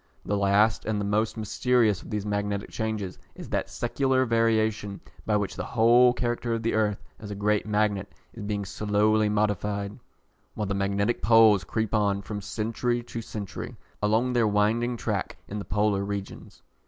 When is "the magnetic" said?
10.65-11.21